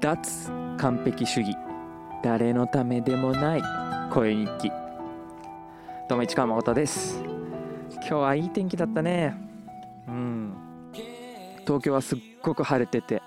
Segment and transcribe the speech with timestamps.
[0.00, 1.54] 脱完璧主義。
[2.22, 3.62] 誰のためでもない。
[4.10, 4.70] 声日記。
[6.08, 7.22] どうも市川誠です。
[7.96, 9.36] 今日はいい天気だったね。
[10.08, 10.54] うん。
[11.66, 13.22] 東京はすっごく晴れてて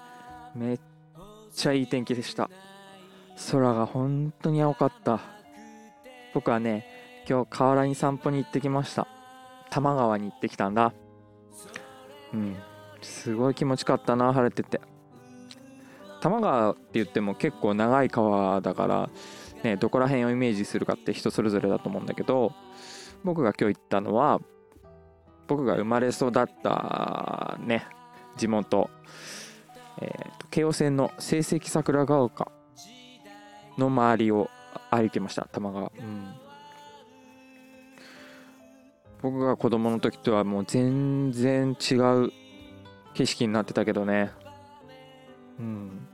[0.55, 0.79] めっ
[1.53, 2.49] ちゃいい天気でした。
[3.51, 5.19] 空が本当に青かった。
[6.33, 6.87] 僕はね
[7.29, 9.07] 今日河原に散歩に行ってきました。
[9.69, 10.91] 多摩川に行ってきたんだ。
[12.33, 12.55] うん。
[13.03, 14.81] すごい気持ちかったな晴れてて。
[16.23, 19.09] 多摩川って言っても結構長い川だから、
[19.61, 22.53] ね、どこら辺をイメージするかって人それぞれだと思うんだけど
[23.25, 24.39] 僕が今日行ったのは
[25.47, 26.31] 僕が生まれ育っ
[26.63, 27.85] たね
[28.37, 28.89] 地元、
[30.01, 32.49] えーと、京王線の成績桜ヶ丘
[33.77, 34.49] の周りを
[34.91, 36.33] 歩いてました多摩川、うん、
[39.21, 42.31] 僕が子供の時とはもう全然違う
[43.13, 44.31] 景色になってたけどね。
[45.59, 46.07] うん。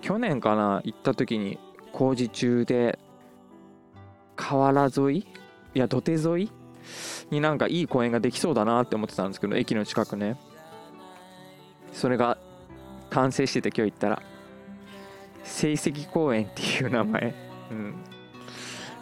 [0.00, 1.58] 去年かな行った時に
[1.92, 2.98] 工事中で
[4.36, 6.52] 河原沿いいや土手沿い
[7.30, 10.36] になんかいい公園ができそうだなって思ってたんですけど駅の近くね。
[11.92, 12.38] それが
[13.10, 14.22] 完成してて今日行ったら。
[15.42, 17.34] 成績公園っていう名前。
[17.70, 17.94] うん。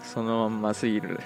[0.02, 1.20] そのまんますぎる。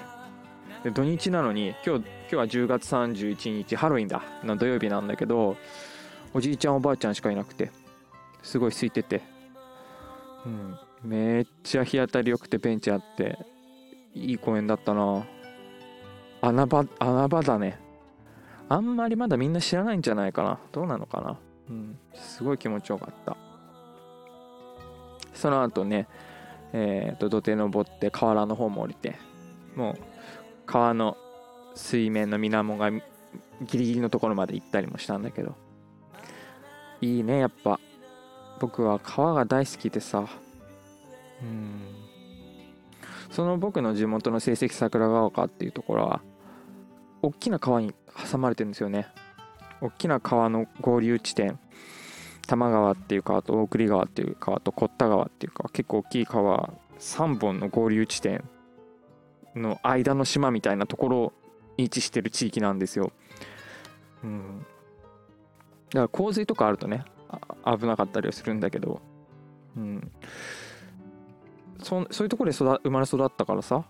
[0.83, 4.21] で土日なのに今日今日は10月31日ハロウィンだ。
[4.43, 5.57] の土曜日なんだけど
[6.33, 7.71] おじいちゃんおばあちゃんしかいなくて
[8.41, 9.32] すごい空いてて。
[10.45, 13.37] うん、めっちゃ日当たり良くてベンチあって
[14.13, 15.25] いい公園だったな。
[16.41, 17.79] 穴場穴場だね。
[18.69, 20.59] あんまりまだみんな知らないんじゃないかな。
[20.71, 21.39] どうなのかな。
[21.69, 21.97] うん。
[22.13, 23.37] すごい気持ちよかった。
[25.33, 26.07] その後ね
[26.71, 29.15] えっ、ー、と土手登って河原の方も降りて
[29.75, 29.95] もう
[30.65, 31.17] 川の
[31.75, 33.01] 水面の水面がギ
[33.77, 35.55] リギリのところまで行ったりもしたんだけど
[37.01, 37.79] いいねやっぱ。
[38.63, 40.25] 僕は川が大好きでさ
[41.41, 41.81] うん
[43.29, 46.21] その僕の地元の成績桜ヶ丘っていうところは
[47.21, 47.93] 大きな川に
[48.31, 49.07] 挟まれてるんですよね
[49.81, 51.59] 大きな川の合流地点
[52.47, 58.45] 多摩川っていう川と大栗川っていう川と堀田川っていう川結構大きい川3本の合流地点
[59.57, 61.33] の間の島みたいなところ
[61.75, 63.11] に位置してる地域なんですよ。
[64.23, 64.65] うん。
[65.89, 67.03] だから洪水とかあるとね
[67.65, 69.01] 危なかったりはするんだけど、
[69.75, 70.11] うん、
[71.81, 73.85] そそういうところで育生まれ育ったからさ。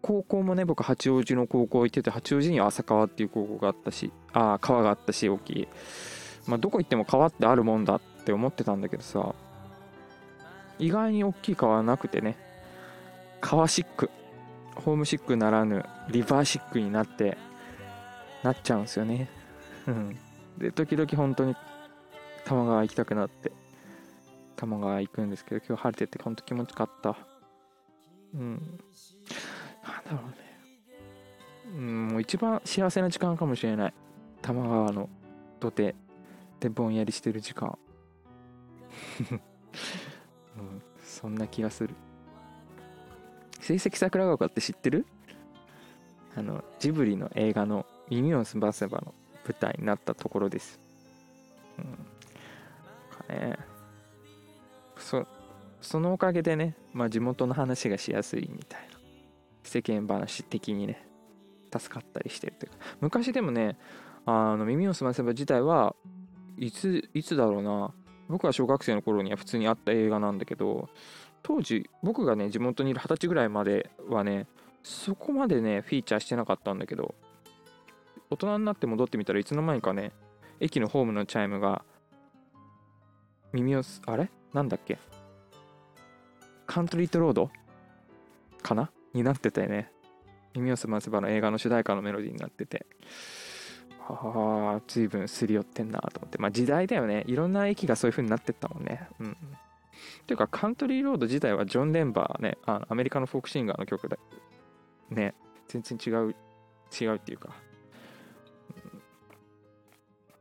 [0.00, 5.68] 高校もね僕八王子の高校行ってて八王子には浅川っていう高校があったしああ川があったし大きい。
[6.46, 9.34] まあどこ行っても川ってあるもんだって思ってたんだけどさ。
[10.78, 12.36] 意外に大きい川はなくてね。
[13.40, 14.10] 川シック。
[14.76, 17.36] ホームシックならぬリバーシックになって
[18.44, 19.28] なっちゃうんですよね。
[19.88, 20.16] うん。
[20.58, 21.56] で時々本当に
[22.48, 23.52] 多摩川行きたくなって
[24.56, 27.16] 多摩川行くんですけど今日晴れててほんと気持ちよかった。
[28.34, 28.52] うん。
[28.52, 30.36] なんだろうね。
[31.76, 33.94] うんもう一番幸せな時間かもしれない。
[34.40, 35.10] 多摩川の
[35.60, 35.94] 土手
[36.58, 37.78] でぼんやりしてる時間。
[40.56, 41.94] うん、そんな気がする。
[43.60, 45.04] 成績桜川って知ってる？
[46.34, 49.12] あのジブリの映画の「耳をすませば」の
[49.44, 50.80] 舞台になったところです、
[51.78, 52.07] うん。
[53.28, 53.56] ね。
[54.96, 55.26] そ
[55.80, 58.98] そのおかげでね、まあ、地元の話がしやすいみたいな。
[59.62, 61.06] 世間話的にね
[61.76, 62.78] 助かったりしてるというか。
[63.00, 63.78] 昔でもね
[64.26, 65.94] あの耳をすませば自体は
[66.56, 67.92] いついつだろうな。
[68.28, 70.88] 僕が小学生の頃には普通にあった映画なんだけど
[71.42, 74.46] 当時僕がね地元にいる二十歳ぐらいまではね
[74.82, 77.14] そこまでねフィーチャーしてなかったんだけど
[78.30, 80.12] 大人になって戻ってみたらいつの間にかね
[80.60, 81.84] 駅のホームのチャイムが
[83.52, 84.30] 耳をす、あれ？
[84.52, 84.98] なんだっけ？
[86.66, 87.50] カントリートロード？
[88.62, 88.90] かな？
[89.14, 89.90] になってたよね。
[90.54, 92.86] 耳をすませばの映画の主題歌のメロディーになってて。
[94.00, 96.38] はあ、随分すり寄ってんなと思って。
[96.38, 97.24] まあ時代だよね。
[97.26, 99.06] いろんな駅がそういう風になってったもんね。
[99.20, 99.36] うん。
[100.26, 104.18] ていうか、カントリーロード自体はジョン・デンバーね、あのアメリカのフォークシンガーの曲で、
[105.10, 105.34] ね、
[105.66, 106.34] 全然違う、
[106.98, 107.54] 違うっていうか。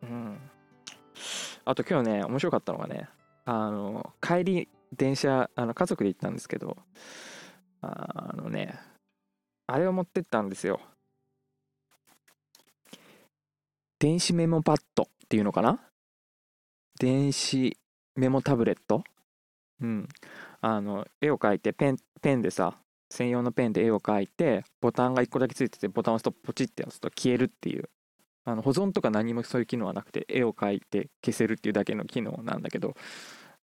[0.03, 0.37] うん
[1.69, 3.09] あと今日ね、面白かったのがね、
[3.43, 6.77] あの、帰り、電車、あの、家族で行ったんですけど、
[7.81, 8.79] あのね、
[9.67, 10.79] あれを持ってったんですよ。
[13.99, 15.81] 電子メモパッドっていうのかな？
[17.01, 17.77] 電子
[18.15, 19.03] メモタブレット？
[19.81, 20.07] うん。
[20.61, 22.77] あの、絵を描いて、ペン、ペンでさ、
[23.09, 27.89] 専用のペンで絵を描いて、ボタンが1個だけついてて、ボタンを押すとポチって押すと消えるっていう
[28.47, 32.95] あの保存とか何もそういう機能はなくて絵を描いて消せるっていうだけの機能なんだけど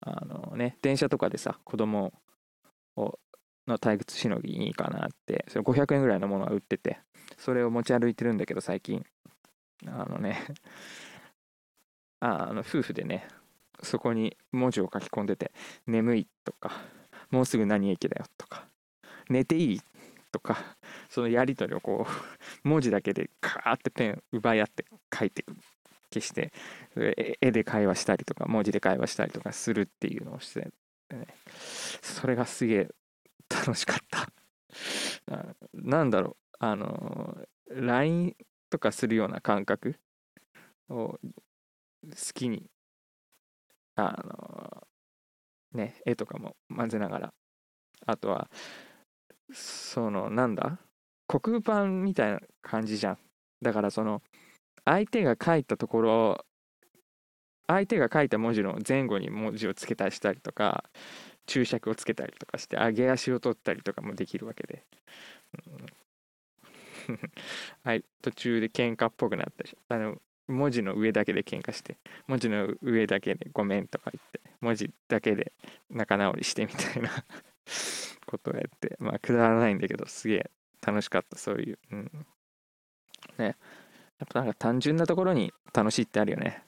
[0.01, 2.11] あのね電車とかでさ子供
[2.97, 3.17] を
[3.65, 6.99] の退屈しのぎいいかなってそれ500円ぐらいのものが売ってて
[7.37, 9.05] それを持ち歩いてるんだけど最近。
[9.85, 10.39] あのね
[12.19, 13.27] あの夫婦でね
[13.81, 15.51] そこに文字を書き込んでて
[15.87, 16.71] 「眠い」とか
[17.31, 18.67] 「もうすぐ何駅だよ」とか
[19.29, 19.81] 「寝ていい」
[20.31, 20.77] とか
[21.13, 22.11] そのやり取りをこう
[22.67, 24.83] 文字だけでカーってペン奪い合って
[25.13, 25.45] 書いて
[26.11, 26.51] 消して
[27.39, 30.71] 絵で会話したりとか文字で会話したりとかするっていうのをして、
[31.11, 31.27] ね、
[32.01, 32.89] それがすげえ
[33.47, 34.27] 楽しかった。
[35.73, 36.55] なんだろう。
[36.57, 37.37] あの
[37.67, 38.35] LINE
[38.71, 39.99] とかするような感覚
[40.89, 41.19] を好
[42.33, 42.71] きに
[43.95, 44.87] あの
[45.73, 47.33] ね絵とかも混ぜながら。
[48.07, 48.49] あとは
[49.51, 50.79] そのなんだ？
[51.39, 53.17] 黒板みたいな感じじゃん。
[53.61, 54.21] だからその
[54.85, 56.45] 相手が書いたところ
[57.67, 60.83] 相手が書いた文字の前後に文字をつけたりしたりとか
[61.45, 64.83] 注釈をつけたりとかして上げ足を取ったりとかもできるわけで、
[67.07, 67.19] うん、
[67.83, 71.97] はい途中で喧嘩っぽくなったしあの文字の上だけで喧嘩して
[72.27, 75.53] 文字の上だけでごめんとか言って文字だけで
[75.89, 77.09] 仲直りしてみたいな
[78.25, 80.51] ことをやってまあくだらないんだけどすげえ
[80.85, 81.79] 楽しかったそういう。
[81.91, 82.11] うん。
[83.37, 83.45] ね。
[84.19, 86.63] やっぱなんか単純なところに楽しいってあるよね。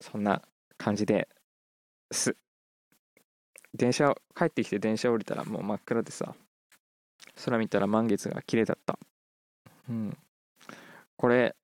[0.00, 0.42] そんな
[0.76, 1.28] 感じで
[2.12, 2.36] す。
[3.74, 6.34] 電車帰ってきて電車降りたらもう真っ暗でさ。
[7.44, 8.98] 空見たら満月が綺麗だった。
[9.88, 10.16] うん。
[11.16, 11.54] これ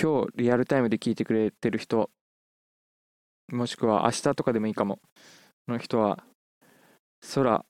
[0.00, 2.10] 今日リアルタイムで聞いてくれてる人
[3.48, 5.00] もしくは明日とかでもいいかも。
[5.66, 6.24] の人は
[7.34, 7.64] 空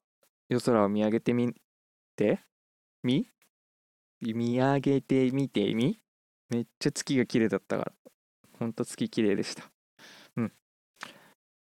[0.48, 1.54] 夜空を見上げてみ
[2.16, 2.40] て。
[3.02, 3.28] み？
[4.20, 5.98] 見上げてみてみ？
[6.50, 7.92] めっちゃ月が綺麗だったから。
[8.58, 9.64] ほんと月綺麗でした。
[10.36, 10.52] うん。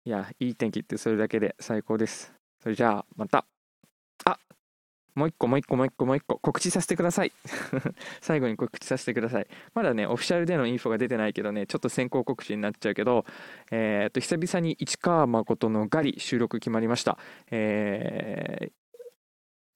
[0.05, 2.33] いやいい天気ってそれだけで最高です。
[2.63, 3.47] それじゃあまた。
[4.25, 4.39] あ！
[5.15, 6.39] もう一個もう一個もう一個もう一個。
[6.39, 7.33] 告知させてください。
[8.21, 9.47] 最後に告知させてください。
[9.75, 13.25] まだねオフィシャルでのインフォが出てないけどねちょっと先行告知になっちゃうけど
[13.71, 17.19] えー、っと久々に市川誠のガリ収録決まりました。
[17.51, 18.73] え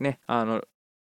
[0.00, 0.64] ー、ねあの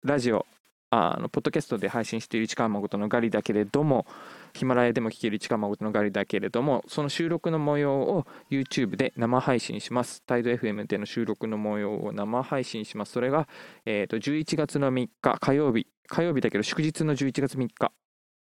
[0.06, 0.46] ラジオ
[0.92, 4.06] あのポッドキャストで配信している市川誠のガリだけれども
[4.54, 10.22] ヒマラヤでも聴ける市川誠のガリだけれどもその収録の模様を YouTube で生配信します。
[10.28, 13.14] タイド FM での収録の模様を生配信します。
[13.14, 13.48] それが、
[13.86, 15.88] えーと、11月の3日火曜日。
[16.08, 17.92] 火曜日だけど祝日の11月3日。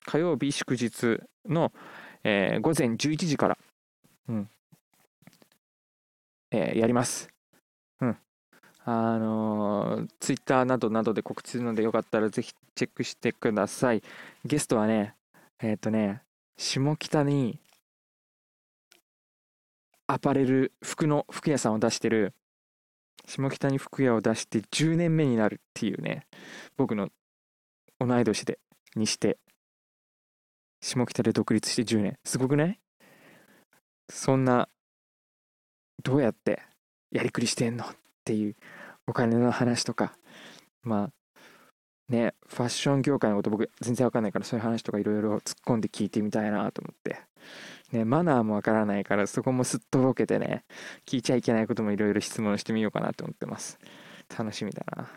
[0.06, 1.20] 火曜日祝日
[1.50, 1.74] の、
[2.24, 3.58] えー、午前11時から、
[4.30, 4.50] うん
[6.52, 7.35] えー、やります。
[8.88, 14.04] あのー、ツイッターなどなどで告知するのでよかったらぜひチェックしてください。
[14.46, 15.16] ゲストはね、
[15.60, 16.22] えっ、ー、とね、
[16.56, 17.60] 下北に
[20.06, 22.34] アパレル、服の服屋さんを出してる、
[23.26, 26.28] 下北に服屋を出して10年目になるっていうね、
[26.78, 27.10] 僕の
[28.00, 28.60] 同い年で、
[28.96, 29.40] にして、
[30.80, 32.20] 下北で独立して10年。
[32.24, 32.80] すごくない？
[34.12, 34.70] そんな、
[36.04, 36.62] どうやって
[37.12, 37.86] やりくりしてんの？
[37.86, 37.88] っ
[38.26, 38.56] ていう
[39.08, 40.14] お金の話とか、
[40.84, 41.12] ま
[42.10, 47.18] あ、ね、ファッション業界のこと僕全然わかんないからそういう話とかいろいろ突っ込んで聞いてみたいなと思って。
[47.92, 50.66] ね、マナーもわからないからそこもすっとぼけてね、
[51.06, 53.80] 聞いちゃいけないこともいろいろ質問してみようかなと思ってます。
[54.38, 55.10] 楽しみだな。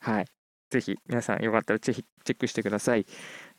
[0.00, 0.26] はい。
[0.70, 3.06] ぜひ皆さんよかったらぜひチェックしてください。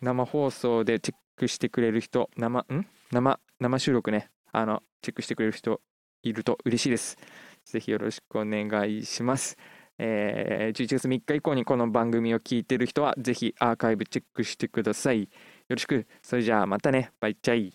[0.02, 2.86] 生放送でチェックしてくれる人、生、ん？
[3.12, 5.80] 生、生収録ね、あの、チェックしてくれる人
[6.24, 7.18] いると嬉しいです。
[7.66, 9.58] ぜひよろしくお願いします。
[10.00, 15.24] えー、11月3日以降にこの番組を聞いてる人は、ぜひアーカイブチェックしてください。
[15.24, 15.28] よ
[15.70, 16.06] ろしく。
[16.22, 17.12] それじゃあまたね。
[17.20, 17.74] バイチャイ。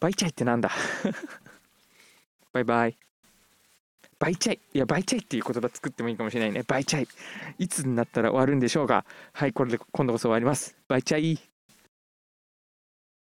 [0.00, 0.70] バイチャイってなんだ？
[2.52, 2.98] バイバイ。
[4.18, 4.60] バイチャイ。
[4.74, 6.62] いや、バイチャイっていう言葉作ってもいいかもしれないね。
[6.66, 7.08] バイチャイ。
[7.58, 9.04] いつになったら終わるんでしょうか？
[9.32, 10.76] はい、これで今度こそ終わります。
[10.88, 11.53] バイチャイ。